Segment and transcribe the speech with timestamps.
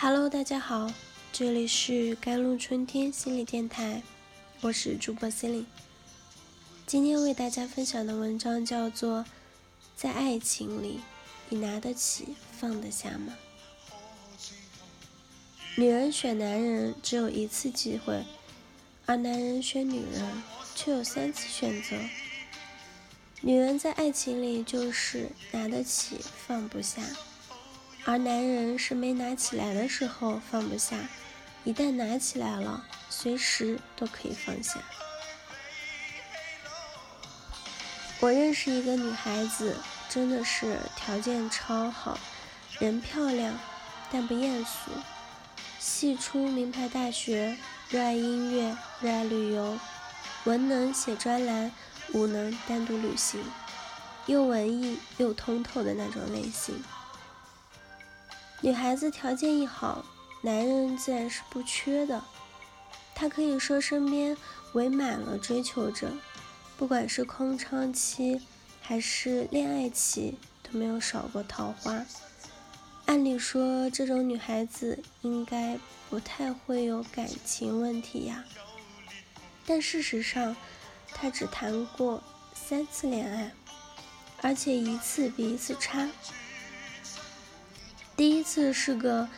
[0.00, 0.92] Hello，大家好，
[1.32, 4.00] 这里是甘露春天心理电台，
[4.60, 5.66] 我是主播 c e l i n
[6.86, 9.18] 今天为大家分享的文章叫做
[9.96, 11.00] 《在爱情里，
[11.48, 13.36] 你拿得起放得下吗？》
[15.74, 18.22] 女人选男人只有一次机会，
[19.04, 20.42] 而男人选女人
[20.76, 21.96] 却有三次选择。
[23.40, 27.02] 女人在爱情里就是拿得起放不下。
[28.08, 30.96] 而男人是没拿起来的时候放不下，
[31.62, 34.80] 一旦拿起来了，随时都可以放下。
[38.20, 39.76] 我认识一个女孩子，
[40.08, 42.18] 真的是条件超好，
[42.78, 43.52] 人漂亮，
[44.10, 44.90] 但不艳俗，
[45.78, 47.58] 系出名牌大学，
[47.90, 49.78] 热爱音乐，热爱旅游，
[50.44, 51.70] 文能写专栏，
[52.14, 53.44] 武能单独旅行，
[54.24, 56.82] 又文艺又通透的那种类型。
[58.60, 60.04] 女孩子条件一好，
[60.42, 62.24] 男人自然是不缺的。
[63.14, 64.36] 他可以说身边
[64.72, 66.12] 围满了追求者，
[66.76, 68.40] 不管是空窗期
[68.80, 72.04] 还是恋爱期，都没有少过桃花。
[73.06, 75.78] 按理说，这种女孩子应该
[76.10, 78.44] 不太会有感情问题呀。
[79.64, 80.56] 但事实上，
[81.12, 82.22] 她只谈过
[82.54, 83.52] 三次恋爱，
[84.42, 86.08] 而且一次比一次差。
[88.18, 89.28] 第一次是个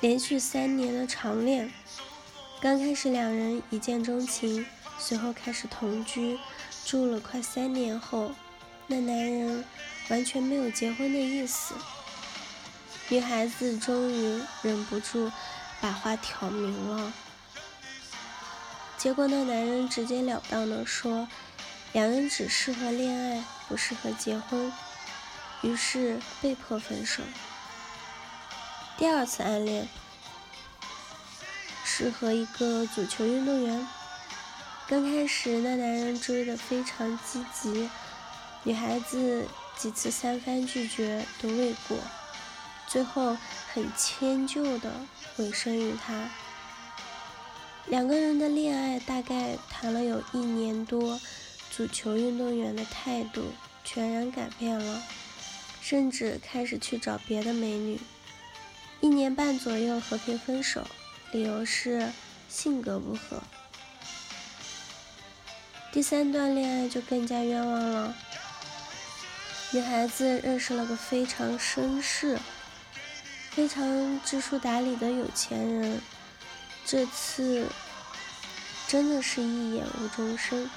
[0.00, 1.72] 连续三年的长恋，
[2.60, 4.64] 刚开始两人一见钟情，
[4.96, 6.38] 随后开始同居，
[6.84, 8.30] 住了快三年后，
[8.86, 9.64] 那男人
[10.08, 11.74] 完全没有结婚的意思。
[13.08, 15.32] 女孩子终于忍不住
[15.80, 17.12] 把话挑明了，
[18.96, 21.26] 结果那男人直截了当的说，
[21.92, 24.72] 两人只适合恋爱，不适合结婚，
[25.62, 27.24] 于是被迫分手。
[28.98, 29.88] 第二次暗恋
[31.84, 33.86] 是和一个足球运动员。
[34.88, 37.88] 刚开始，那男人追得非常积极，
[38.64, 41.96] 女孩子几次三番拒绝都未果，
[42.88, 43.36] 最后
[43.72, 44.90] 很迁就的
[45.36, 46.28] 委身于他。
[47.86, 51.20] 两个人的恋爱大概谈了有一年多，
[51.70, 53.52] 足球运动员的态度
[53.84, 55.00] 全然改变了，
[55.80, 58.00] 甚至开始去找别的美女。
[59.00, 60.84] 一年半左右和平分手，
[61.30, 62.12] 理由是
[62.48, 63.40] 性格不合。
[65.92, 68.14] 第三段恋爱就更加冤枉了。
[69.70, 72.38] 女孩子认识了个非常绅士、
[73.50, 76.00] 非常知书达理的有钱人，
[76.84, 77.66] 这次
[78.88, 80.68] 真的是一眼无终身，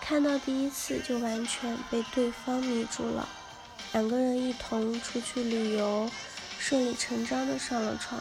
[0.00, 3.28] 看到第一次就完全被对方迷住了，
[3.92, 6.10] 两个人一同出去旅游。
[6.58, 8.20] 顺理成章的上了床，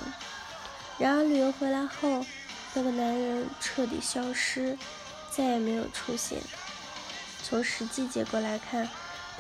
[0.98, 2.26] 然而旅游回来后，
[2.74, 4.78] 那个男人彻底消失，
[5.30, 6.40] 再也没有出现。
[7.44, 8.88] 从实际结果来看，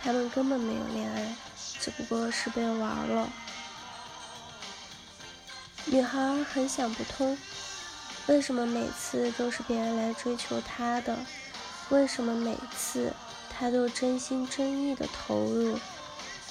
[0.01, 1.35] 他们根本没有恋爱，
[1.79, 3.29] 只不过是被玩了。
[5.85, 7.37] 女孩很想不通，
[8.25, 11.17] 为什么每次都是别人来追求她的？
[11.89, 13.13] 为什么每次
[13.49, 15.79] 她都真心真意的投入，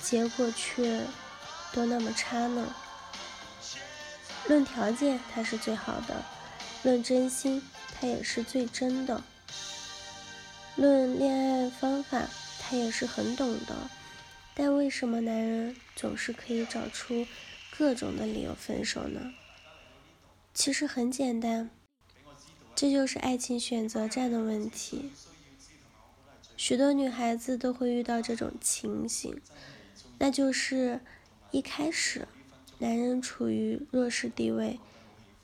[0.01, 1.03] 结果却……
[1.73, 2.75] 都那么差呢？
[4.49, 6.15] 论条件，他是最好的；
[6.85, 7.61] 论真心，
[7.93, 9.21] 他也是最真的；
[10.77, 12.29] 论恋爱方法，
[12.61, 13.91] 他也是很懂的。
[14.55, 17.27] 但为什么男人总是可以找出
[17.77, 19.35] 各种的理由分手呢？
[20.55, 21.69] 其实很简单，
[22.75, 25.11] 这就是爱情选择战的问题。
[26.57, 29.43] 许多女孩子都会遇到这种情形，
[30.19, 31.01] 那就是。
[31.53, 32.29] 一开始，
[32.79, 34.79] 男人处于弱势地位，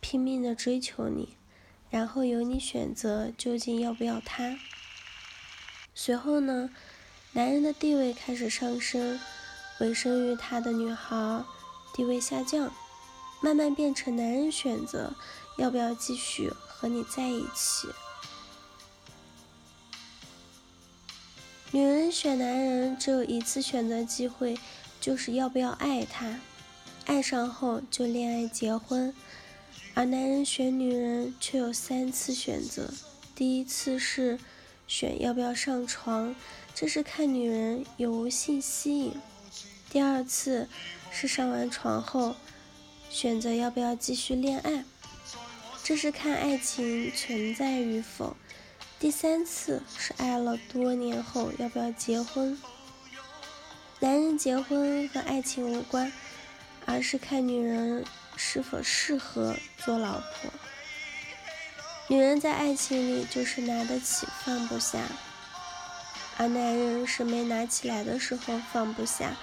[0.01, 1.37] 拼命的追求你，
[1.89, 4.59] 然后由你选择究竟要不要他。
[5.95, 6.69] 随后呢，
[7.33, 9.19] 男人的地位开始上升，
[9.81, 11.45] 委身于他的女孩
[11.95, 12.71] 地位下降，
[13.41, 15.15] 慢慢变成男人选择
[15.57, 17.89] 要不要继续和你在一起。
[21.71, 24.59] 女人选男人只有一次选择机会。
[25.03, 26.39] 就是要不要爱他，
[27.07, 29.13] 爱上后就恋爱结婚，
[29.95, 32.89] 而男人选女人却有三次选择。
[33.35, 34.39] 第一次是
[34.87, 36.37] 选要不要上床，
[36.73, 39.11] 这是看女人有无性吸引；
[39.91, 40.69] 第二次
[41.11, 42.37] 是上完床后
[43.11, 44.85] 选择要不要继续恋爱，
[45.83, 48.37] 这是看爱情存在与否；
[49.01, 52.57] 第三次是爱了多年后要不要结婚。
[54.03, 56.13] 男人结婚和爱情无关，
[56.87, 58.05] 而是看女人
[58.37, 60.51] 是否适合做老婆。
[62.09, 64.99] 女人在爱情里就是拿得起放不下，
[66.37, 69.37] 而男人是没拿起来的时候放不下，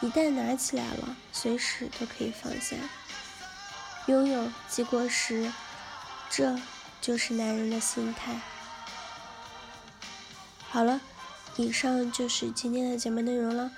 [0.00, 2.76] 一旦拿起来了，随时都可以放下。
[4.06, 5.52] 拥有即过时，
[6.30, 6.58] 这
[7.02, 8.40] 就是男人的心态。
[10.70, 10.98] 好了，
[11.56, 13.70] 以上就是今天的节目内容了。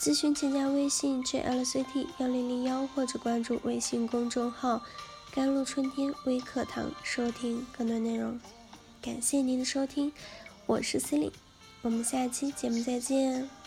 [0.00, 4.82] 咨询请加微信 jlct 幺零零幺或者关注微信公众号
[5.34, 8.40] “甘露春天微课堂”收听更多内容。
[9.02, 10.10] 感谢您的收听，
[10.64, 11.32] 我是 c e l i n e
[11.82, 13.59] 我们下期节目再见。